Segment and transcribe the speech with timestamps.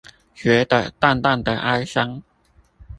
[0.33, 2.23] 覺得淡淡的哀傷